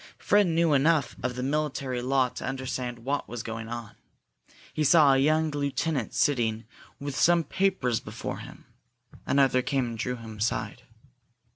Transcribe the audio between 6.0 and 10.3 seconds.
sitting with some papers before him. Another came and drew